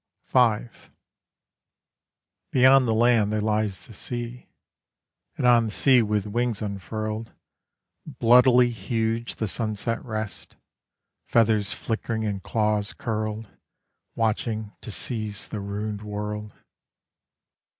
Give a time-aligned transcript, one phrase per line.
[0.29, 0.59] V
[2.51, 4.47] Beyond the land there lies the sea;
[5.37, 7.33] And on the sea with wings unfurled,
[8.07, 10.55] Bloodily huge the sunset rests,
[11.27, 13.47] Feathers flickering and claws curled,
[14.15, 16.51] Watching to seize the ruined world.